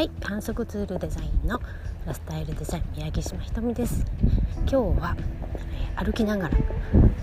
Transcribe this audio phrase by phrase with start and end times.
[0.00, 1.60] はい観測ツールデザインの
[2.06, 4.02] ラスタイルデザイン宮城島ひとみです。
[4.60, 5.14] 今日は、
[5.98, 6.56] え、歩きながら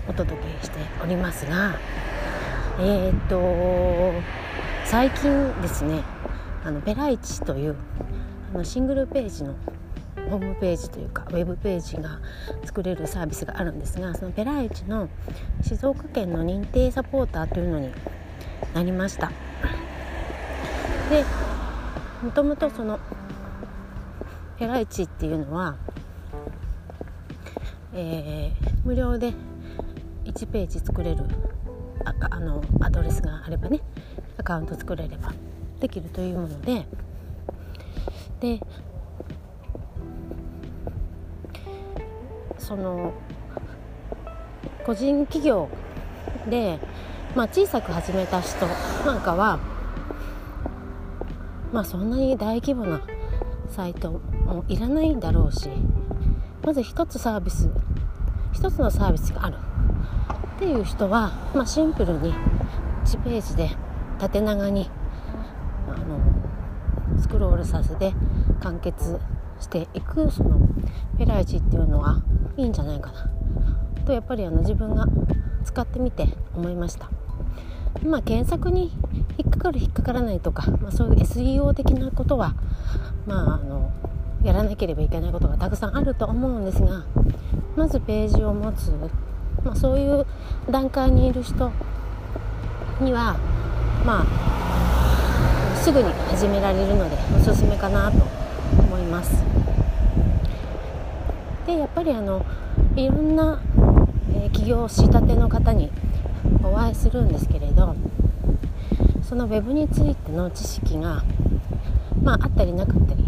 [0.08, 1.76] お届けしておりますが
[2.78, 4.12] えー、っと
[4.84, 6.04] 最近ですね
[6.64, 7.74] あのベライチという
[8.54, 9.56] あのシングルページの
[10.30, 12.20] ホームページというかウェブページが
[12.64, 15.08] 作れるサービスがあるんですがそのペライチの
[15.62, 17.90] 静岡県の認定サポーターというのに
[18.72, 19.32] なりました。
[21.10, 21.24] で
[22.22, 22.98] もともとその
[24.58, 25.76] ペライチっていうのは、
[27.94, 29.32] えー、無料で
[30.24, 31.22] 1ページ作れる
[32.04, 33.80] ああのアドレスがあればね
[34.36, 35.32] アカウント作れれば
[35.78, 36.86] できるというもので
[38.40, 38.60] で
[42.58, 43.14] その
[44.84, 45.68] 個人企業
[46.50, 46.80] で、
[47.36, 48.66] まあ、小さく始めた人
[49.06, 49.77] なんかは
[51.72, 53.02] まあそんなに大規模な
[53.68, 55.68] サイトもいらないんだろうし
[56.64, 57.70] まず一つサービス
[58.52, 59.56] 一つのサービスがある
[60.56, 62.34] っていう人は、まあ、シンプルに
[63.04, 63.70] 1ページで
[64.18, 64.90] 縦長に
[65.88, 68.12] あのスクロールさせて
[68.60, 69.18] 完結
[69.60, 70.58] していくその
[71.18, 72.22] ペライチっていうのは
[72.56, 73.30] いいんじゃないかな
[74.04, 75.06] とやっぱりあの自分が
[75.64, 77.10] 使ってみて思いました。
[78.04, 78.92] まあ、検索に
[79.38, 82.54] 引っかかる引っかからないとか、まあ、そういう SEO 的なことは、
[83.26, 83.90] まあ、あの
[84.42, 87.04] やらなければいけないことがたくさんあると思うんですが
[87.76, 88.92] まずページを持つ、
[89.64, 90.26] まあ、そういう
[90.70, 91.72] 段階にいる人
[93.00, 93.36] には
[94.04, 98.18] まあすぐに始められるのでおすすめかなと
[98.78, 99.42] 思います。
[101.66, 102.44] でやっぱりあの
[102.96, 103.60] いろんな、
[104.34, 105.90] えー、起業したての方に
[106.62, 107.94] お会いするんですけれど
[109.22, 111.22] その web についての知識が、
[112.22, 113.24] まあ、あったりなかったり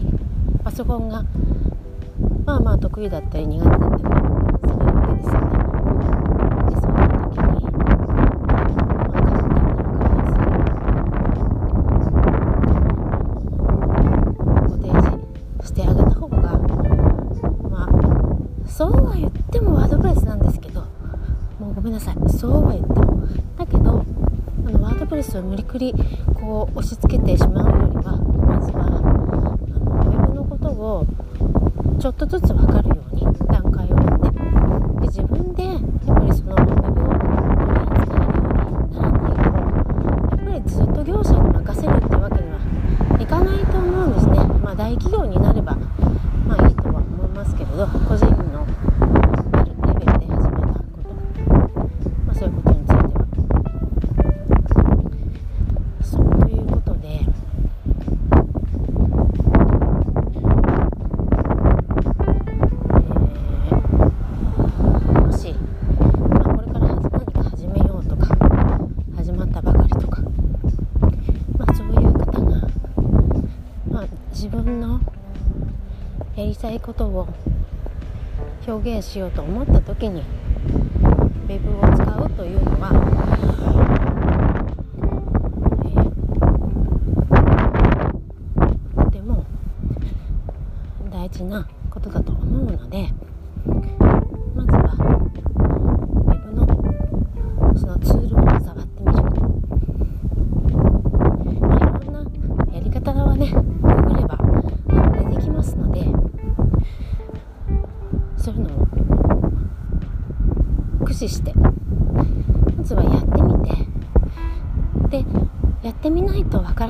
[0.65, 1.25] パソコンが
[2.45, 5.51] まあまあ得意だったり苦手だったりするわけですよね。
[6.71, 8.65] でそういう時に、まあ、
[9.07, 9.45] 簡単な分
[13.91, 14.17] かりや
[14.65, 16.37] すいご提示してあげた方が
[17.69, 17.89] まあ
[18.69, 20.81] そうは言ってもワードプレスなんですけど
[21.59, 22.95] もうごめんなさいそうは言って
[23.59, 24.05] だけど
[24.67, 25.95] あのワードプレスを無理くり
[26.35, 31.07] こう押し付けてしまうよりはまずはあのウェブのことを
[32.01, 33.00] ちょっとずつ分かるように
[76.61, 77.27] たいことを
[78.67, 80.23] 表現しようと思った時に
[81.49, 82.91] Web を使うというのは、
[85.87, 89.47] えー、とても
[91.11, 93.09] 大事なことだと思うので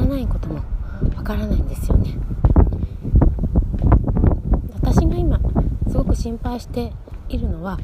[0.00, 0.62] からないことも
[1.15, 2.15] わからないんですよね。
[4.75, 5.38] 私が今
[5.88, 6.93] すごく心配して
[7.28, 7.78] いるのは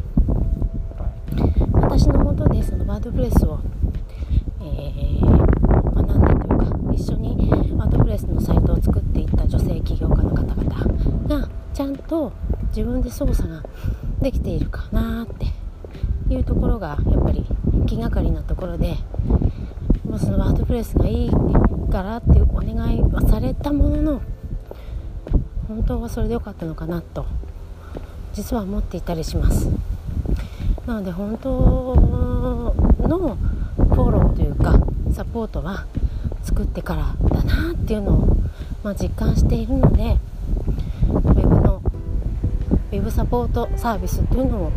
[1.75, 3.61] 私のもとでそのワードプレスを、
[4.61, 10.65] えー、学んだというか一緒にワードプレスのサイトを作っていった女性起業家の方々
[11.29, 12.33] がちゃんと
[12.69, 13.63] 自分で操作が
[14.23, 15.47] できているかなって
[16.33, 17.45] いうところがやっぱり
[17.87, 18.97] 気がかりなところで、
[20.17, 21.31] ま、そのワードプレスがいい
[21.93, 24.23] からっていうお願いはされたものの
[25.69, 27.27] 本当はそれでよかったのかなと
[28.33, 29.69] 実は思っていたりします
[30.87, 31.51] なので本当
[33.07, 33.37] の
[33.77, 34.81] フォローというか
[35.13, 35.85] サポートは
[36.43, 38.37] 作ってからだなっていうのを、
[38.83, 40.17] まあ、実感しているので
[42.91, 44.73] ウェブサポートサービスっていうのを、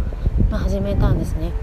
[0.51, 1.53] ま、始めたんですね。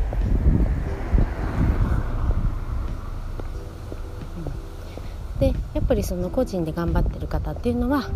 [5.87, 8.11] っぱりその個人で頑張ってる方っていうのは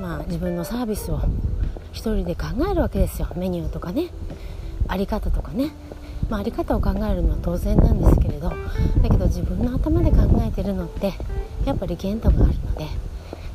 [0.00, 1.20] まあ自分のサービスを
[1.92, 3.28] 一人で考えるわけですよ。
[3.36, 4.08] メニューとかね。
[4.86, 5.70] あり方とかね、
[6.30, 8.56] まあ、あり方を考えるのは当然なんですけれどだ
[9.02, 11.12] けど自分の頭で考えてるのって
[11.66, 12.86] やっぱり限度があるので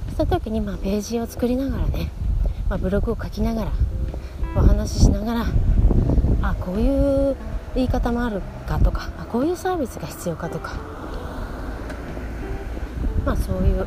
[0.09, 2.11] そうした時にまあページを作りながらね、
[2.69, 3.71] まあ、ブログを書きながら
[4.55, 5.45] お話ししながら
[6.43, 7.35] あこういう
[7.73, 10.92] 言い方もあるかとかあこういうサービスが必要かとか
[13.25, 13.85] まあそういう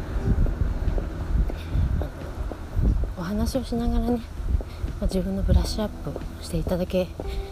[3.18, 4.20] お話をしながらね、
[5.00, 7.08] まあ、自分のブラッシュアップしていただけ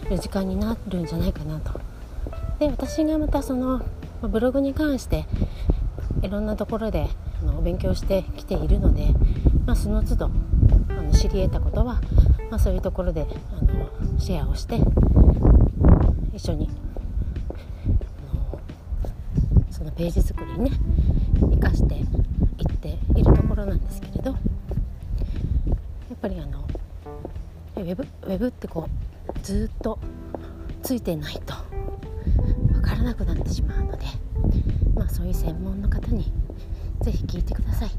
[0.09, 1.81] る時間になるんじゃないかなと。
[2.59, 3.83] で私がまたその
[4.23, 5.27] ブログに関して
[6.23, 7.09] いろんなところで
[7.43, 9.09] あの勉強してきているので、
[9.67, 10.31] まあ、その都度
[10.89, 12.01] あの知り得たことは、
[12.51, 14.81] まあ、そういうところであのシェアをして
[16.33, 16.71] 一緒に
[18.33, 18.61] あの
[19.71, 20.71] そのページ作りにね
[21.51, 22.07] 生かしていっ
[22.79, 24.39] ているところなんですけれどやっ
[26.21, 26.65] ぱりあの
[27.77, 29.99] ウェブウェブってこうずっと
[30.83, 31.55] ついてないと
[32.73, 34.05] 分からなくなってしまうので、
[34.95, 36.33] まあ、そういう専門の方に
[37.03, 37.91] 是非聞いてください。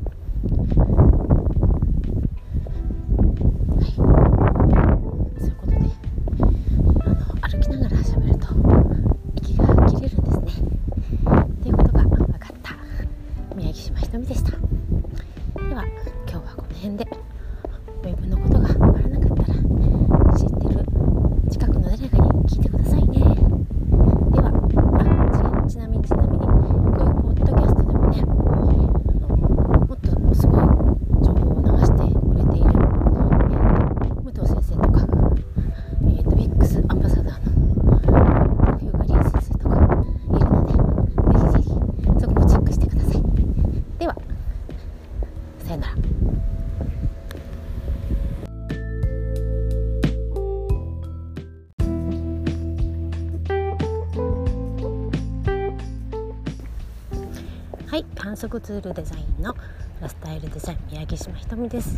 [57.95, 59.56] はい反則ツールデザインの
[60.01, 61.97] ラスタイルデザイン宮城島ひとみです。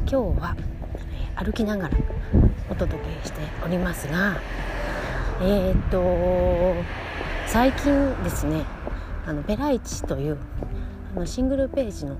[0.00, 0.54] 今日は、
[1.38, 1.96] え歩きながら
[2.68, 4.38] お届けしておりますが
[5.40, 6.74] えー、っと
[7.46, 8.66] 最近ですね
[9.24, 10.36] あのベライチという
[11.16, 12.18] あのシングルページの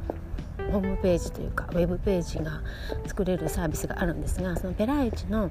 [0.73, 2.63] ホームページというかウェブページが
[3.07, 5.51] 作れるサービスがあるんですがそのペライチの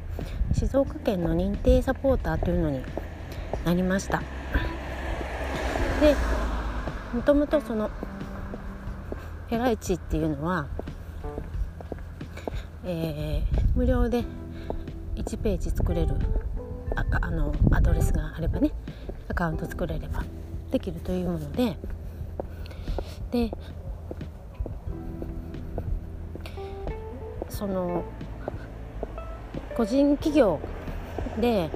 [0.54, 2.82] 静岡県の認定サポーターというのに
[3.64, 4.24] なりました。
[6.02, 6.16] で
[7.14, 7.90] もともとその
[9.50, 10.68] ペライチっていうのは、
[12.86, 14.24] えー、無料で
[15.16, 16.14] 1ページ作れる
[16.96, 18.72] ああのアドレスがあればね
[19.28, 20.24] アカウント作れれば
[20.72, 21.78] できるというもので
[23.32, 23.52] で
[27.50, 28.04] その
[29.76, 30.60] 個人企業
[31.42, 31.72] で、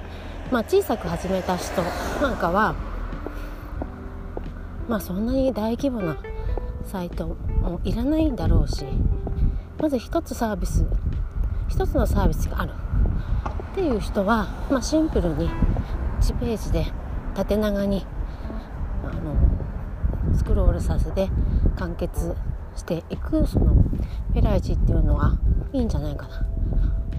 [0.52, 1.82] まあ、小さく始めた人
[2.22, 2.93] なんかは
[4.88, 6.16] まあそんなに大規模な
[6.84, 8.84] サイトもいらないんだろうし
[9.80, 10.86] まず一つサービス
[11.68, 12.72] 一つのサービスがある
[13.72, 15.48] っていう人は、まあ、シンプルに
[16.20, 16.86] 1ページで
[17.34, 18.06] 縦長に
[19.04, 21.28] あのスクロールさせて
[21.76, 22.34] 完結
[22.76, 23.74] していくその
[24.32, 25.38] ペライチっていうのは
[25.72, 26.46] いいんじゃないかな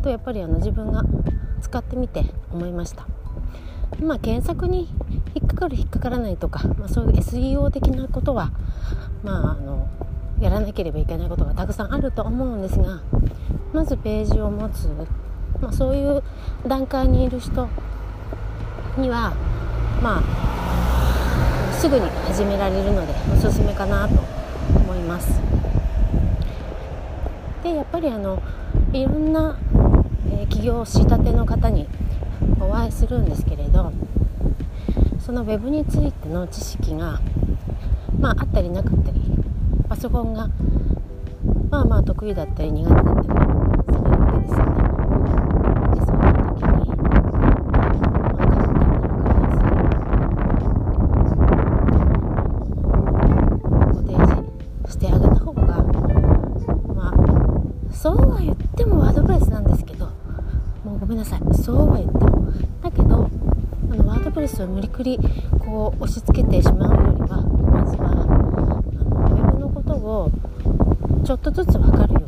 [0.01, 1.03] とやっぱりあの自分が
[1.61, 3.14] 使ってみて思いました。
[4.01, 4.89] まあ、検索に
[5.33, 8.51] 引っかかる引っかからないとか、まあ、そういう SEO 的なことは、
[9.23, 9.87] まあ、あの
[10.39, 13.01] やらなければいけないことがたくさんあると思うんですが
[13.73, 14.87] まずページを持つ、
[15.61, 16.23] まあ、そういう
[16.67, 17.69] 段階にいる人
[18.97, 19.33] には
[20.01, 24.15] まあすぐに始められるのでおすすめかなと
[24.75, 25.39] 思います。
[27.63, 28.41] でやっぱりあの
[28.93, 29.57] いろんな、
[30.31, 31.87] えー、起業したての方に
[32.59, 33.91] お会いするんですけれど
[35.19, 37.19] その web についての知識が、
[38.19, 39.21] まあ、あったりなかったり
[39.89, 40.49] パソコンが
[41.69, 44.75] まあまあ得意だったり苦手だったりするわけですよね。
[45.93, 49.59] でそういう時に、まあ、簡単な分かりやす
[53.19, 54.31] いご提示
[54.91, 55.61] してあげた方が
[56.93, 57.13] まあ
[57.93, 60.05] そうは言ってもワードプレスなんですけど
[60.83, 62.51] もうごめんなさいそうは言っても
[62.83, 63.29] だけど
[63.91, 65.19] あのワードプレスを無理くり
[65.59, 68.81] こう押し付けてしまうよりはまずはあの
[69.35, 70.31] 親のことを
[71.25, 72.24] ちょっとずつ分かるように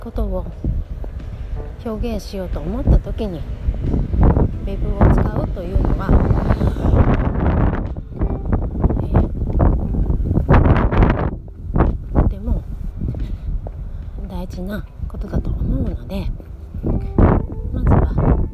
[0.00, 0.46] ことを
[1.84, 3.40] 表現しようと思った時に
[4.66, 6.08] Web を使うというのは、
[9.02, 12.62] えー、とても
[14.28, 16.26] 大事なことだと思うので
[17.72, 18.47] まずは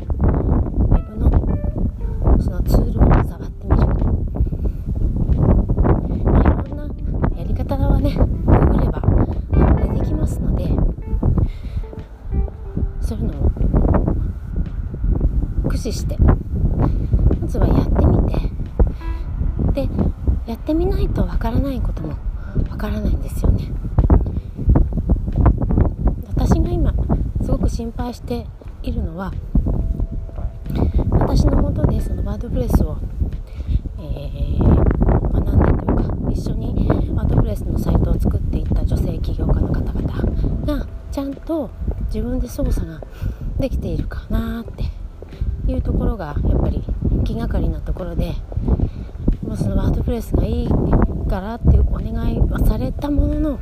[21.45, 22.17] からないことも
[22.71, 23.71] わからないんですよね。
[26.27, 26.95] 私が今
[27.43, 28.47] すごく心配して
[28.83, 29.31] いるのは
[31.11, 32.97] 私のもとでそのワードプレスを、
[33.99, 40.03] えー、学んでというか一緒にワードプレスのサイトを作っていった女性起業家の方々
[40.65, 41.71] がちゃんと
[42.07, 43.03] 自分で操作が
[43.59, 44.85] できているかなって
[45.71, 46.83] いうところがやっぱり
[47.25, 48.33] 気がかりなところで、
[50.05, 50.69] プレスがいい
[51.29, 53.59] からっていうお願いはされたものの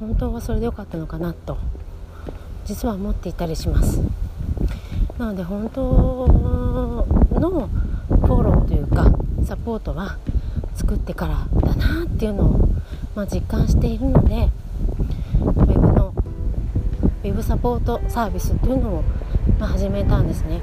[0.00, 1.56] 本当はそれでよかったのかなと
[2.64, 4.00] 実は思っていたりします
[5.18, 5.82] なので本当
[7.40, 7.68] の
[8.08, 9.10] フォローというか
[9.44, 10.18] サポートは
[10.74, 12.68] 作ってからだなっていうのを、
[13.14, 14.48] まあ、実感しているので
[17.24, 19.02] ウェブサポートサービスっていうのを、
[19.58, 20.60] まあ、始めたんですね。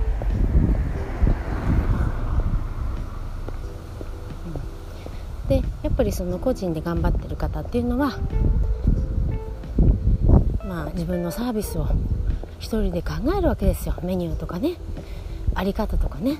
[5.95, 8.19] やっぱりその個人で頑張ってる方っていうのは、
[10.65, 11.87] まあ、自分のサービスを
[12.59, 13.95] 一人で考えるわけですよ。
[14.03, 14.75] メニューとかね。
[15.53, 16.37] あり方とかね、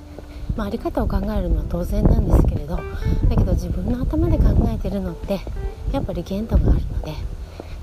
[0.57, 2.83] まあ、あり方を考えるのは当然なんですけれどだ
[3.29, 5.39] けど自分の頭で考えてるのって
[5.93, 7.13] やっぱり限度があるので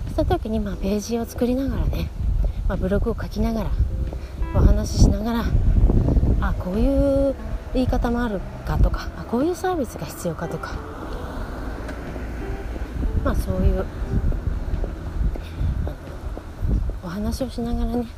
[0.08, 2.10] そうした時にまあページを作りながらね
[2.68, 3.70] まあ、ブログを書きながら
[4.54, 5.44] お話ししながら
[6.40, 7.34] あこういう
[7.74, 10.91] 言い方もあるかとかあこういうサービスが必要かとか
[13.24, 13.84] まあそういう
[17.04, 18.08] お話をしながらね、ま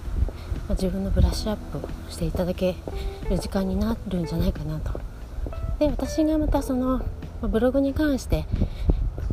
[0.70, 2.74] あ、自分のブラッシュアップしていただけ
[3.28, 4.92] る時間になるんじゃないかなと。
[5.78, 7.02] で私がまたその
[7.42, 8.46] まブログに関して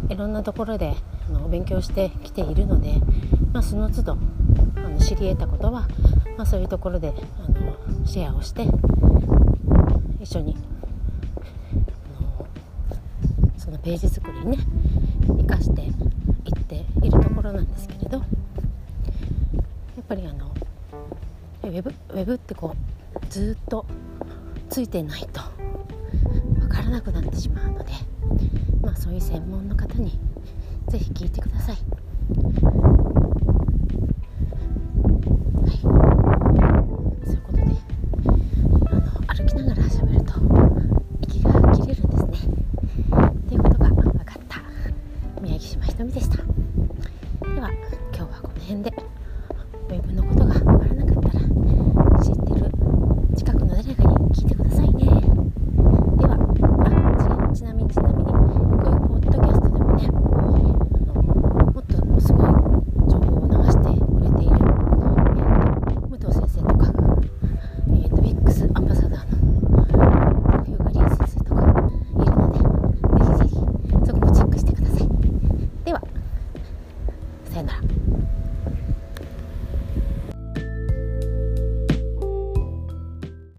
[0.10, 0.94] いろんなところで
[1.30, 2.96] あの勉強してきているので、
[3.54, 4.18] まあ、その都度
[4.76, 5.88] あの知り得たことは、
[6.38, 8.68] まあ、そういうところであのシェアをして
[10.20, 10.58] 一緒に
[12.20, 12.48] あの
[13.58, 14.58] そのページ作りにね
[15.38, 15.94] 生かしていっ
[16.66, 18.26] ているところなんですけれどやっ
[20.08, 20.52] ぱりあの
[21.64, 23.86] ウェブウェブってこうずっと
[24.70, 25.42] ついてないと
[26.60, 27.92] 分からなくなってしまうので、
[28.82, 30.20] まあ、そういう専門の方に
[30.90, 32.91] 是非聞いてください。